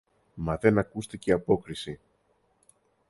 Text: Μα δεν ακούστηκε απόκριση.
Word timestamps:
Μα 0.33 0.55
δεν 0.55 0.77
ακούστηκε 0.77 1.31
απόκριση. 1.31 1.99